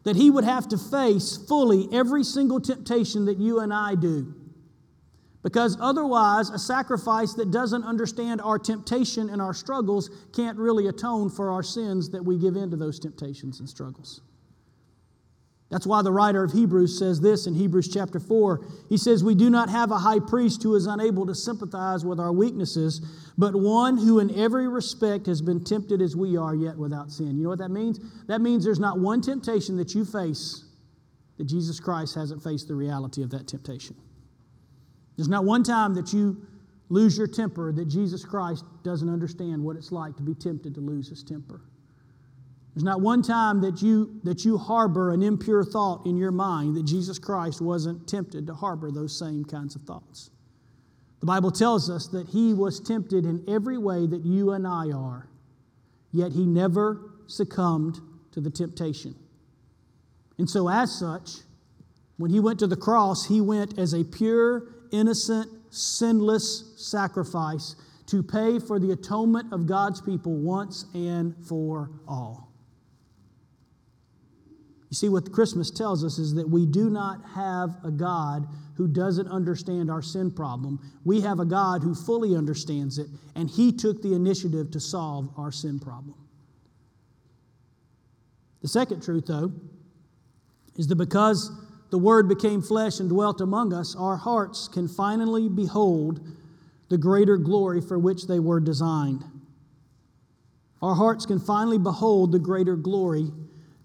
[0.05, 4.35] that he would have to face fully every single temptation that you and I do.
[5.43, 11.31] Because otherwise, a sacrifice that doesn't understand our temptation and our struggles can't really atone
[11.31, 14.21] for our sins that we give into those temptations and struggles.
[15.71, 18.65] That's why the writer of Hebrews says this in Hebrews chapter 4.
[18.89, 22.19] He says, We do not have a high priest who is unable to sympathize with
[22.19, 23.03] our weaknesses,
[23.37, 27.37] but one who in every respect has been tempted as we are, yet without sin.
[27.37, 28.01] You know what that means?
[28.29, 30.65] That means there's not one temptation that you face
[31.37, 33.95] that Jesus Christ hasn't faced the reality of that temptation.
[35.19, 36.47] There's not one time that you
[36.89, 40.81] lose your temper that Jesus Christ doesn't understand what it's like to be tempted to
[40.81, 41.61] lose his temper.
[42.75, 46.77] There's not one time that you, that you harbor an impure thought in your mind
[46.77, 50.31] that Jesus Christ wasn't tempted to harbor those same kinds of thoughts.
[51.19, 54.93] The Bible tells us that he was tempted in every way that you and I
[54.93, 55.29] are,
[56.13, 57.99] yet he never succumbed
[58.31, 59.17] to the temptation.
[60.39, 61.39] And so, as such,
[62.19, 68.23] when he went to the cross, he went as a pure, innocent, sinless sacrifice to
[68.23, 72.49] pay for the atonement of God's people once and for all.
[74.91, 78.47] You see, what Christmas tells us is that we do not have a God
[78.77, 80.81] who doesn't understand our sin problem.
[81.05, 85.29] We have a God who fully understands it, and He took the initiative to solve
[85.37, 86.15] our sin problem.
[88.63, 89.53] The second truth, though,
[90.77, 91.51] is that because
[91.91, 96.21] the Word became flesh and dwelt among us, our hearts can finally behold
[96.89, 99.25] the greater glory for which they were designed.
[100.81, 103.31] Our hearts can finally behold the greater glory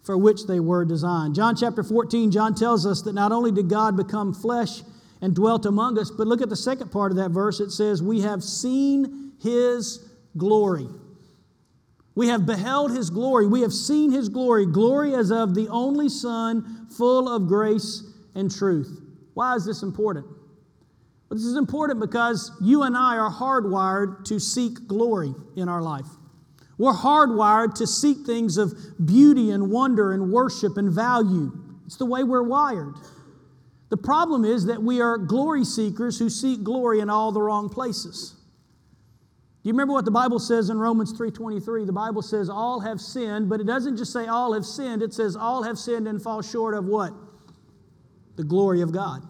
[0.03, 1.35] for which they were designed.
[1.35, 4.81] John chapter 14, John tells us that not only did God become flesh
[5.21, 7.59] and dwelt among us, but look at the second part of that verse.
[7.59, 10.87] It says, We have seen his glory.
[12.15, 13.47] We have beheld his glory.
[13.47, 18.03] We have seen his glory, glory as of the only Son, full of grace
[18.35, 19.01] and truth.
[19.33, 20.25] Why is this important?
[20.25, 25.81] Well, this is important because you and I are hardwired to seek glory in our
[25.81, 26.05] life.
[26.77, 28.73] We're hardwired to seek things of
[29.03, 31.51] beauty and wonder and worship and value.
[31.85, 32.95] It's the way we're wired.
[33.89, 37.69] The problem is that we are glory seekers who seek glory in all the wrong
[37.69, 38.35] places.
[39.63, 41.85] Do you remember what the Bible says in Romans 3:23?
[41.85, 45.13] The Bible says all have sinned, but it doesn't just say all have sinned, it
[45.13, 47.13] says all have sinned and fall short of what?
[48.35, 49.25] The glory of God.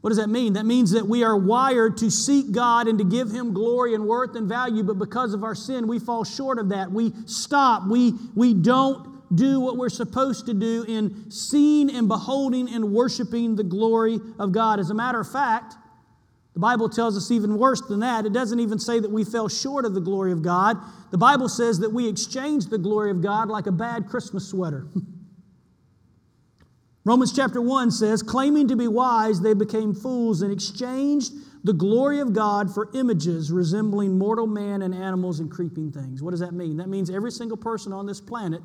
[0.00, 0.54] What does that mean?
[0.54, 4.08] That means that we are wired to seek God and to give Him glory and
[4.08, 6.90] worth and value, but because of our sin, we fall short of that.
[6.90, 7.86] We stop.
[7.88, 13.54] We, we don't do what we're supposed to do in seeing and beholding and worshiping
[13.54, 14.80] the glory of God.
[14.80, 15.76] As a matter of fact,
[16.54, 18.26] the Bible tells us even worse than that.
[18.26, 20.76] It doesn't even say that we fell short of the glory of God.
[21.10, 24.86] The Bible says that we exchanged the glory of God like a bad Christmas sweater.
[27.04, 31.32] Romans chapter 1 says, claiming to be wise, they became fools and exchanged
[31.64, 36.22] the glory of God for images resembling mortal man and animals and creeping things.
[36.22, 36.76] What does that mean?
[36.76, 38.62] That means every single person on this planet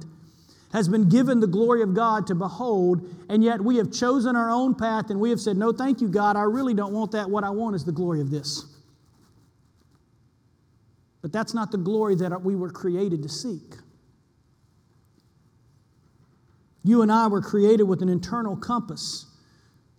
[0.73, 4.49] has been given the glory of God to behold, and yet we have chosen our
[4.49, 6.35] own path and we have said, No, thank you, God.
[6.35, 7.29] I really don't want that.
[7.29, 8.65] What I want is the glory of this.
[11.21, 13.75] But that's not the glory that we were created to seek.
[16.83, 19.25] You and I were created with an internal compass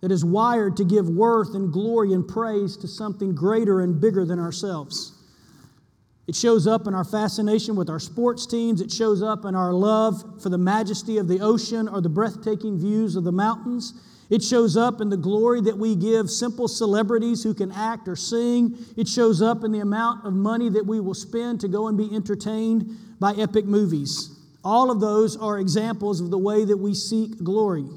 [0.01, 4.25] that is wired to give worth and glory and praise to something greater and bigger
[4.25, 5.18] than ourselves.
[6.29, 8.81] It shows up in our fascination with our sports teams.
[8.81, 12.77] It shows up in our love for the majesty of the ocean or the breathtaking
[12.77, 13.95] views of the mountains.
[14.29, 18.15] It shows up in the glory that we give simple celebrities who can act or
[18.15, 18.77] sing.
[18.95, 21.97] It shows up in the amount of money that we will spend to go and
[21.97, 24.29] be entertained by epic movies.
[24.63, 27.87] All of those are examples of the way that we seek glory.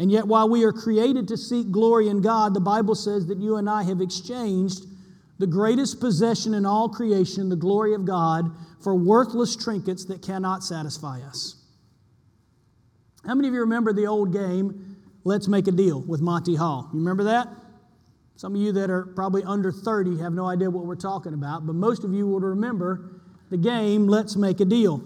[0.00, 3.38] And yet, while we are created to seek glory in God, the Bible says that
[3.38, 4.86] you and I have exchanged
[5.42, 8.48] the greatest possession in all creation, the glory of God,
[8.80, 11.56] for worthless trinkets that cannot satisfy us.
[13.26, 16.88] How many of you remember the old game, Let's Make a Deal with Monty Hall?
[16.92, 17.48] You remember that?
[18.36, 21.66] Some of you that are probably under 30 have no idea what we're talking about,
[21.66, 25.02] but most of you would remember the game, Let's Make a Deal.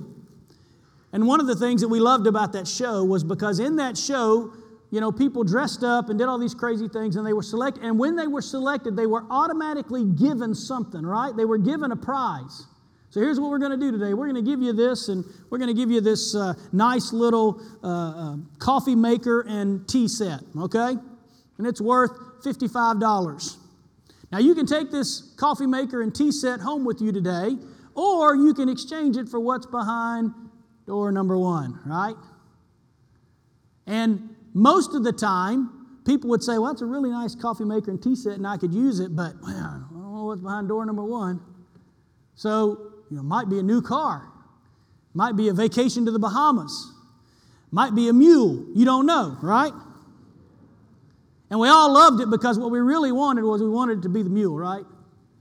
[1.14, 3.96] And one of the things that we loved about that show was because in that
[3.96, 4.52] show,
[4.96, 7.84] you know, people dressed up and did all these crazy things and they were selected.
[7.84, 11.36] And when they were selected, they were automatically given something, right?
[11.36, 12.64] They were given a prize.
[13.10, 14.14] So here's what we're going to do today.
[14.14, 17.12] We're going to give you this, and we're going to give you this uh, nice
[17.12, 20.94] little uh, uh, coffee maker and tea set, okay?
[21.58, 23.56] And it's worth $55.
[24.32, 27.58] Now, you can take this coffee maker and tea set home with you today,
[27.94, 30.32] or you can exchange it for what's behind
[30.86, 32.16] door number one, right?
[33.86, 35.68] And most of the time,
[36.06, 38.56] people would say, Well, that's a really nice coffee maker and tea set, and I
[38.56, 41.42] could use it, but well, I don't know what's behind door number one.
[42.36, 44.32] So, you know, might be a new car,
[45.12, 46.90] might be a vacation to the Bahamas,
[47.70, 48.64] might be a mule.
[48.74, 49.74] You don't know, right?
[51.50, 54.08] And we all loved it because what we really wanted was we wanted it to
[54.08, 54.84] be the mule, right?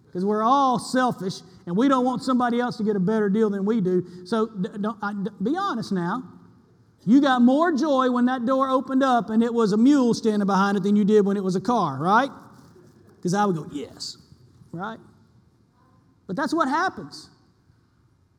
[0.08, 1.36] Because we're all selfish
[1.66, 4.06] and we don't want somebody else to get a better deal than we do.
[4.26, 6.35] So don't, I, be honest now.
[7.06, 10.46] You got more joy when that door opened up and it was a mule standing
[10.46, 12.32] behind it than you did when it was a car, right?
[13.16, 14.18] Because I would go, yes,
[14.72, 15.00] right?
[16.26, 17.30] But that's what happens.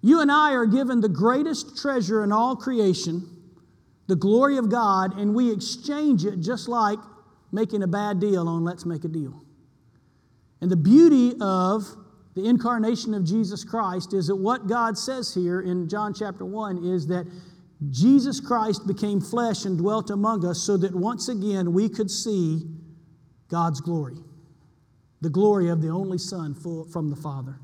[0.02, 3.28] You and I are given the greatest treasure in all creation,
[4.08, 6.98] the glory of God, and we exchange it just like
[7.52, 9.42] making a bad deal on let's make a deal.
[10.60, 11.84] And the beauty of
[12.34, 16.84] the incarnation of Jesus Christ is that what God says here in John chapter 1
[16.84, 17.26] is that
[17.90, 22.62] Jesus Christ became flesh and dwelt among us so that once again we could see
[23.48, 24.16] God's glory,
[25.20, 27.58] the glory of the only Son from the Father.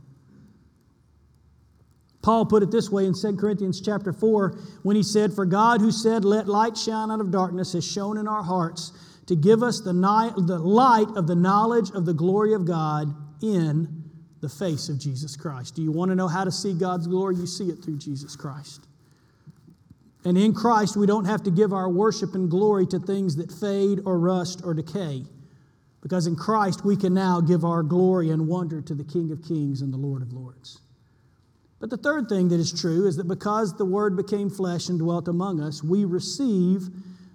[2.20, 5.80] Paul put it this way in 2 Corinthians chapter 4 when he said, For God
[5.80, 8.92] who said, Let light shine out of darkness, has shone in our hearts
[9.26, 14.04] to give us the, the light of the knowledge of the glory of God in
[14.40, 15.74] the face of Jesus Christ.
[15.74, 17.36] Do you want to know how to see God's glory?
[17.36, 18.86] You see it through Jesus Christ.
[20.24, 23.50] And in Christ, we don't have to give our worship and glory to things that
[23.50, 25.24] fade or rust or decay.
[26.00, 29.42] Because in Christ, we can now give our glory and wonder to the King of
[29.42, 30.80] Kings and the Lord of Lords.
[31.80, 34.98] But the third thing that is true is that because the Word became flesh and
[34.98, 36.88] dwelt among us, we receive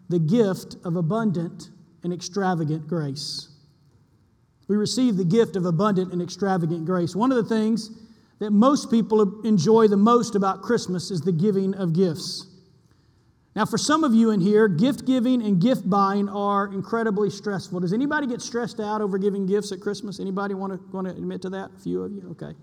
[0.09, 1.69] the gift of abundant
[2.03, 3.49] and extravagant grace.
[4.69, 7.15] We receive the gift of abundant and extravagant grace.
[7.15, 7.89] One of the things
[8.39, 12.45] that most people enjoy the most about Christmas is the giving of gifts.
[13.57, 17.79] Now, for some of you in here, gift giving and gift buying are incredibly stressful.
[17.79, 20.19] Does anybody get stressed out over giving gifts at Christmas?
[20.19, 21.71] Anybody want to, want to admit to that?
[21.75, 22.21] A few of you?
[22.33, 22.55] Okay.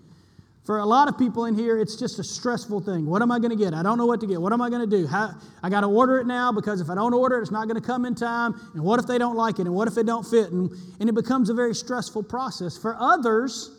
[0.63, 3.05] For a lot of people in here, it's just a stressful thing.
[3.05, 3.73] What am I going to get?
[3.73, 4.41] I don't know what to get.
[4.41, 5.05] What am I going to do?
[5.05, 7.67] How, I got to order it now because if I don't order it, it's not
[7.67, 8.53] going to come in time.
[8.73, 9.63] And what if they don't like it?
[9.63, 10.53] And what if it don't fit?
[10.53, 10.71] And,
[11.01, 12.77] and it becomes a very stressful process.
[12.77, 13.69] For others,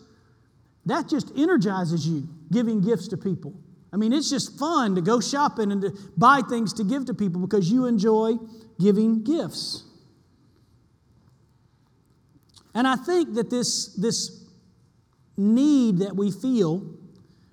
[0.84, 3.54] that just energizes you, giving gifts to people.
[3.96, 7.14] I mean, it's just fun to go shopping and to buy things to give to
[7.14, 8.34] people because you enjoy
[8.78, 9.84] giving gifts.
[12.74, 14.44] And I think that this, this
[15.38, 16.94] need that we feel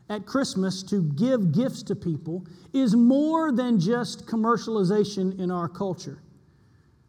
[0.10, 6.18] at Christmas to give gifts to people is more than just commercialization in our culture.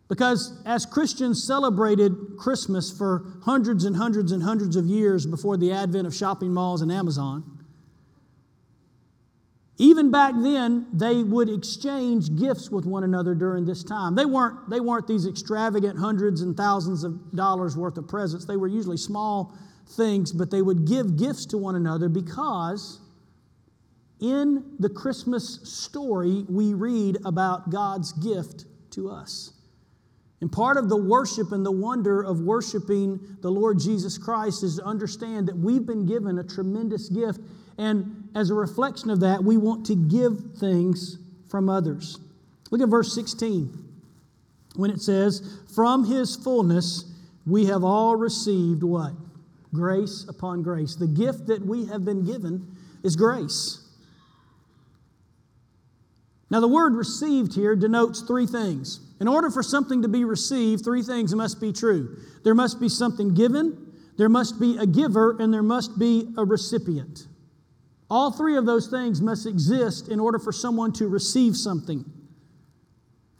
[0.09, 5.73] Because as Christians celebrated Christmas for hundreds and hundreds and hundreds of years before the
[5.73, 7.54] advent of shopping malls and Amazon,
[9.77, 14.15] even back then, they would exchange gifts with one another during this time.
[14.15, 18.45] They weren't, they weren't these extravagant hundreds and thousands of dollars worth of presents.
[18.45, 19.57] They were usually small
[19.97, 23.01] things, but they would give gifts to one another because
[24.21, 29.53] in the Christmas story, we read about God's gift to us.
[30.41, 34.77] And part of the worship and the wonder of worshiping the Lord Jesus Christ is
[34.77, 37.41] to understand that we've been given a tremendous gift.
[37.79, 41.19] And as a reflection of that, we want to give things
[41.49, 42.19] from others.
[42.71, 43.81] Look at verse 16
[44.77, 47.05] when it says, From his fullness
[47.47, 49.13] we have all received what?
[49.75, 50.95] grace upon grace.
[50.95, 52.67] The gift that we have been given
[53.03, 53.81] is grace.
[56.51, 59.01] Now, the word received here denotes three things.
[59.21, 62.89] In order for something to be received, three things must be true there must be
[62.89, 67.27] something given, there must be a giver, and there must be a recipient.
[68.11, 72.05] All three of those things must exist in order for someone to receive something.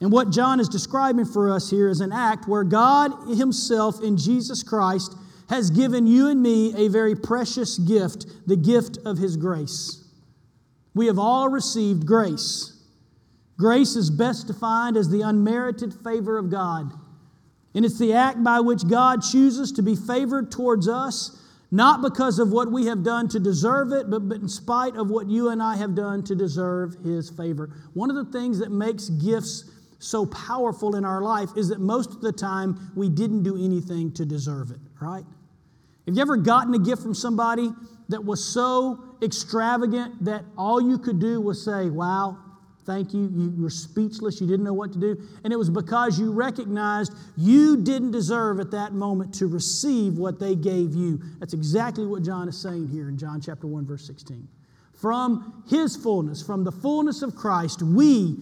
[0.01, 4.17] And what John is describing for us here is an act where God Himself in
[4.17, 5.17] Jesus Christ
[5.49, 10.05] has given you and me a very precious gift, the gift of His grace.
[10.95, 12.73] We have all received grace.
[13.59, 16.93] Grace is best defined as the unmerited favor of God.
[17.75, 21.41] And it's the act by which God chooses to be favored towards us,
[21.75, 25.11] not because of what we have done to deserve it, but, but in spite of
[25.11, 27.69] what you and I have done to deserve His favor.
[27.95, 32.11] One of the things that makes gifts so powerful in our life is that most
[32.11, 35.25] of the time we didn't do anything to deserve it, right?
[36.07, 37.71] Have you ever gotten a gift from somebody
[38.09, 42.39] that was so extravagant that all you could do was say, Wow,
[42.87, 43.31] thank you.
[43.35, 44.41] You were speechless.
[44.41, 45.21] You didn't know what to do.
[45.43, 50.39] And it was because you recognized you didn't deserve at that moment to receive what
[50.39, 51.21] they gave you.
[51.39, 54.47] That's exactly what John is saying here in John chapter 1, verse 16.
[54.93, 58.37] From his fullness, from the fullness of Christ, we,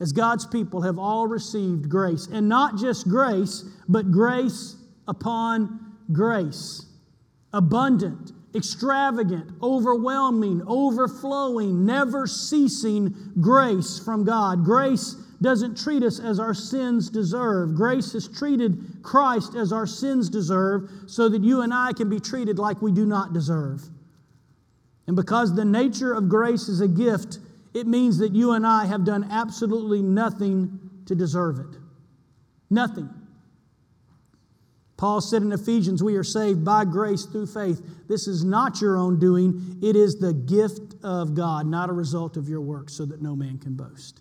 [0.00, 2.26] as God's people, have all received grace.
[2.26, 4.76] And not just grace, but grace
[5.08, 6.86] upon grace
[7.56, 14.64] abundant, extravagant, overwhelming, overflowing, never ceasing grace from God.
[14.64, 17.74] Grace doesn't treat us as our sins deserve.
[17.74, 22.18] Grace has treated Christ as our sins deserve so that you and I can be
[22.18, 23.82] treated like we do not deserve.
[25.06, 27.38] And because the nature of grace is a gift,
[27.74, 31.78] it means that you and I have done absolutely nothing to deserve it.
[32.70, 33.10] Nothing.
[34.96, 37.82] Paul said in Ephesians, We are saved by grace through faith.
[38.08, 42.36] This is not your own doing, it is the gift of God, not a result
[42.36, 44.20] of your work, so that no man can boast.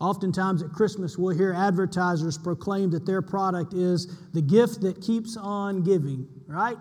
[0.00, 5.36] Oftentimes at Christmas, we'll hear advertisers proclaim that their product is the gift that keeps
[5.36, 6.78] on giving, right?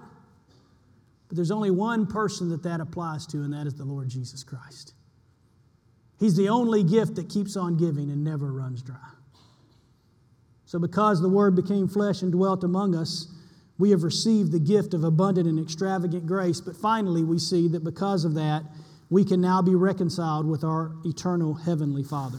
[1.28, 4.42] But there's only one person that that applies to, and that is the Lord Jesus
[4.44, 4.94] Christ.
[6.18, 8.96] He's the only gift that keeps on giving and never runs dry.
[10.70, 13.34] So, because the Word became flesh and dwelt among us,
[13.80, 16.62] we have received the gift of abundant and extravagant grace.
[16.62, 18.62] But finally, we see that because of that,
[19.10, 22.38] we can now be reconciled with our eternal Heavenly Father.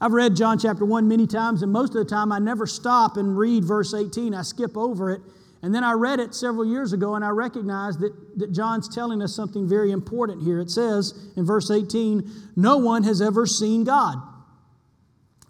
[0.00, 3.18] I've read John chapter 1 many times, and most of the time I never stop
[3.18, 4.32] and read verse 18.
[4.32, 5.20] I skip over it.
[5.60, 9.20] And then I read it several years ago, and I recognized that, that John's telling
[9.20, 10.60] us something very important here.
[10.60, 12.26] It says in verse 18,
[12.56, 14.16] No one has ever seen God.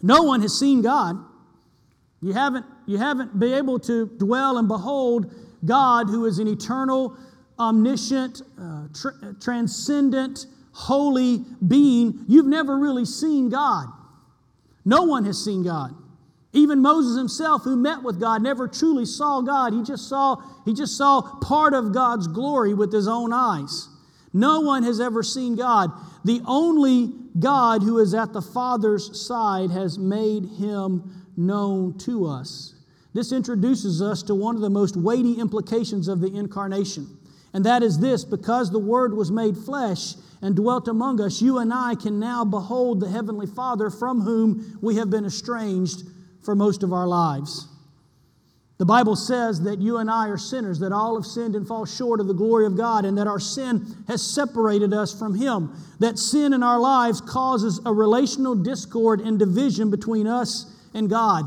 [0.03, 1.17] No one has seen God.
[2.21, 5.33] You haven't, you haven't been able to dwell and behold
[5.65, 7.17] God, who is an eternal,
[7.59, 12.25] omniscient, uh, tr- transcendent, holy being.
[12.29, 13.87] You've never really seen God.
[14.85, 15.95] No one has seen God.
[16.53, 19.75] Even Moses himself, who met with God, never truly saw God.
[19.75, 23.89] He just saw, he just saw part of God's glory with his own eyes.
[24.33, 25.91] No one has ever seen God.
[26.29, 32.75] The only God who is at the Father's side has made him known to us.
[33.15, 37.07] This introduces us to one of the most weighty implications of the incarnation.
[37.55, 41.61] And that is this because the Word was made flesh and dwelt among us, you
[41.61, 46.03] and I can now behold the Heavenly Father from whom we have been estranged
[46.43, 47.69] for most of our lives.
[48.79, 51.85] The Bible says that you and I are sinners, that all have sinned and fall
[51.85, 55.75] short of the glory of God, and that our sin has separated us from Him.
[55.99, 61.45] That sin in our lives causes a relational discord and division between us and God.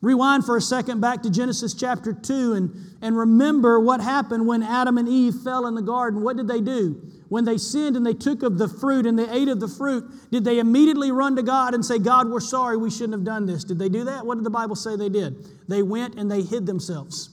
[0.00, 2.70] Rewind for a second back to Genesis chapter 2 and,
[3.02, 6.22] and remember what happened when Adam and Eve fell in the garden.
[6.22, 6.98] What did they do?
[7.30, 10.04] When they sinned and they took of the fruit and they ate of the fruit,
[10.32, 13.46] did they immediately run to God and say, God, we're sorry, we shouldn't have done
[13.46, 13.62] this?
[13.62, 14.26] Did they do that?
[14.26, 15.36] What did the Bible say they did?
[15.68, 17.30] They went and they hid themselves.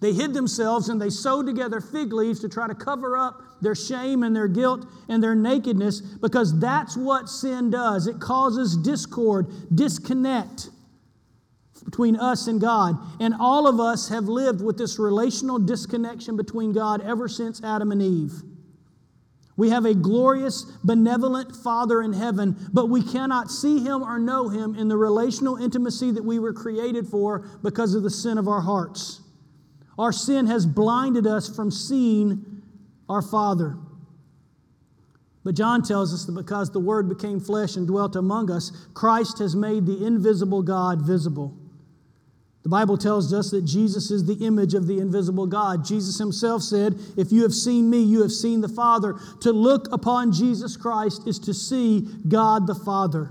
[0.00, 3.74] They hid themselves and they sewed together fig leaves to try to cover up their
[3.74, 8.06] shame and their guilt and their nakedness because that's what sin does.
[8.06, 10.68] It causes discord, disconnect
[11.82, 12.98] between us and God.
[13.20, 17.90] And all of us have lived with this relational disconnection between God ever since Adam
[17.90, 18.42] and Eve.
[19.56, 24.48] We have a glorious, benevolent Father in heaven, but we cannot see Him or know
[24.48, 28.48] Him in the relational intimacy that we were created for because of the sin of
[28.48, 29.22] our hearts.
[29.98, 32.62] Our sin has blinded us from seeing
[33.08, 33.76] our Father.
[35.42, 39.38] But John tells us that because the Word became flesh and dwelt among us, Christ
[39.38, 41.56] has made the invisible God visible.
[42.66, 45.84] The Bible tells us that Jesus is the image of the invisible God.
[45.84, 49.14] Jesus himself said, If you have seen me, you have seen the Father.
[49.42, 53.30] To look upon Jesus Christ is to see God the Father.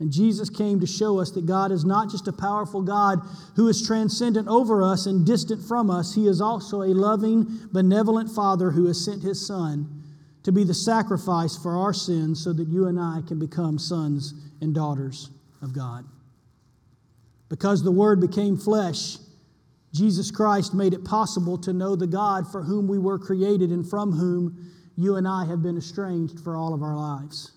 [0.00, 3.18] And Jesus came to show us that God is not just a powerful God
[3.54, 8.30] who is transcendent over us and distant from us, He is also a loving, benevolent
[8.30, 10.02] Father who has sent His Son
[10.42, 14.32] to be the sacrifice for our sins so that you and I can become sons
[14.62, 15.28] and daughters
[15.60, 16.06] of God.
[17.48, 19.18] Because the Word became flesh,
[19.92, 23.88] Jesus Christ made it possible to know the God for whom we were created and
[23.88, 27.52] from whom you and I have been estranged for all of our lives.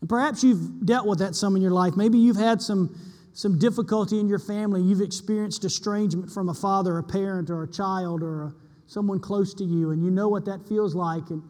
[0.00, 1.94] And perhaps you've dealt with that some in your life.
[1.96, 2.98] Maybe you've had some,
[3.32, 4.82] some difficulty in your family.
[4.82, 8.54] You've experienced estrangement from a father, a parent, or a child, or a,
[8.86, 11.30] someone close to you, and you know what that feels like.
[11.30, 11.42] And,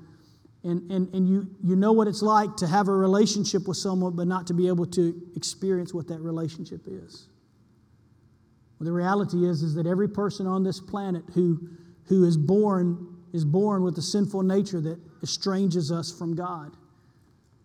[0.65, 4.15] and, and, and you, you know what it's like to have a relationship with someone,
[4.15, 7.29] but not to be able to experience what that relationship is.
[8.83, 11.68] Well, the reality is, is that every person on this planet who,
[12.07, 16.76] who is born is born with a sinful nature that estranges us from God.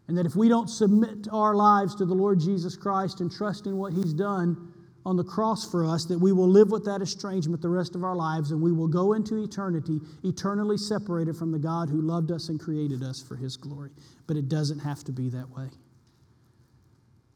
[0.08, 3.66] And that if we don't submit our lives to the Lord Jesus Christ and trust
[3.66, 4.72] in what He's done
[5.08, 8.04] on the cross for us, that we will live with that estrangement the rest of
[8.04, 12.30] our lives and we will go into eternity eternally separated from the God who loved
[12.30, 13.90] us and created us for His glory.
[14.28, 15.70] But it doesn't have to be that way.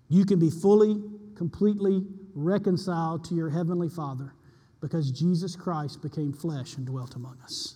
[0.08, 1.02] You can be fully,
[1.36, 2.04] completely
[2.36, 4.34] reconciled to your Heavenly Father
[4.82, 7.76] because Jesus Christ became flesh and dwelt among us.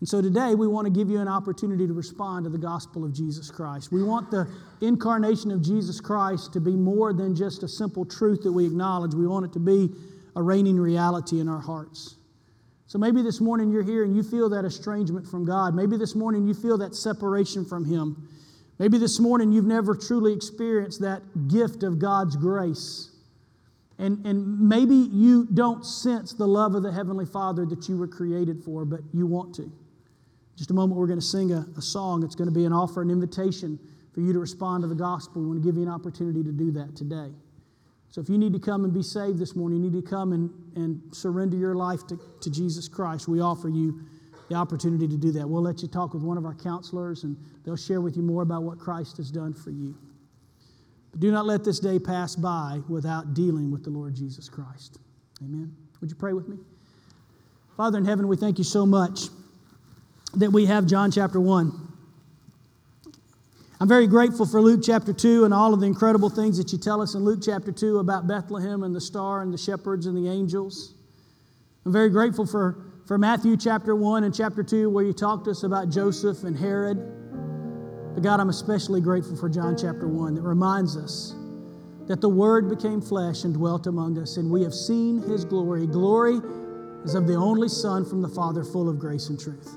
[0.00, 3.04] And so today we want to give you an opportunity to respond to the gospel
[3.04, 3.92] of Jesus Christ.
[3.92, 8.42] We want the incarnation of Jesus Christ to be more than just a simple truth
[8.42, 9.14] that we acknowledge.
[9.14, 9.90] We want it to be
[10.34, 12.16] a reigning reality in our hearts.
[12.88, 15.72] So maybe this morning you're here and you feel that estrangement from God.
[15.72, 18.28] Maybe this morning you feel that separation from Him.
[18.82, 23.12] Maybe this morning you've never truly experienced that gift of God's grace.
[23.96, 28.08] And, and maybe you don't sense the love of the Heavenly Father that you were
[28.08, 29.70] created for, but you want to.
[30.56, 32.24] just a moment, we're going to sing a, a song.
[32.24, 33.78] It's going to be an offer, an invitation
[34.12, 35.42] for you to respond to the gospel.
[35.42, 37.30] We want to give you an opportunity to do that today.
[38.08, 40.32] So if you need to come and be saved this morning, you need to come
[40.32, 44.00] and, and surrender your life to, to Jesus Christ, we offer you
[44.52, 45.48] the opportunity to do that.
[45.48, 48.42] We'll let you talk with one of our counselors, and they'll share with you more
[48.42, 49.96] about what Christ has done for you.
[51.10, 54.98] But do not let this day pass by without dealing with the Lord Jesus Christ.
[55.42, 55.74] Amen.
[56.00, 56.58] Would you pray with me?
[57.76, 59.28] Father in heaven, we thank you so much
[60.34, 61.88] that we have John chapter 1.
[63.80, 66.78] I'm very grateful for Luke chapter 2 and all of the incredible things that you
[66.78, 70.16] tell us in Luke chapter 2 about Bethlehem and the star and the shepherds and
[70.16, 70.94] the angels.
[71.84, 75.50] I'm very grateful for, for Matthew chapter 1 and chapter 2 where you talk to
[75.50, 76.96] us about Joseph and Herod.
[78.14, 81.34] But God, I'm especially grateful for John chapter 1 that reminds us
[82.06, 85.86] that the Word became flesh and dwelt among us, and we have seen His glory.
[85.86, 86.40] Glory
[87.04, 89.76] is of the only Son from the Father, full of grace and truth.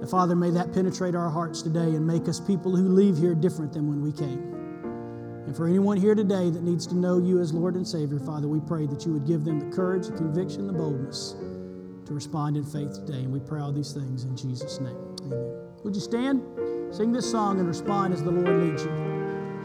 [0.00, 3.36] And Father, may that penetrate our hearts today and make us people who leave here
[3.36, 4.42] different than when we came.
[5.46, 8.48] And for anyone here today that needs to know you as Lord and Savior, Father,
[8.48, 11.36] we pray that you would give them the courage, the conviction, the boldness
[12.06, 13.20] to respond in faith today.
[13.20, 14.96] And we pray all these things in Jesus' name.
[15.22, 15.54] Amen.
[15.84, 16.42] Would you stand?
[16.90, 19.13] Sing this song and respond as the Lord leads you.